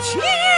[0.00, 0.55] 齐